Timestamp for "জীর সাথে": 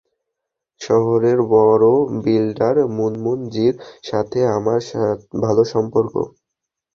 3.53-4.39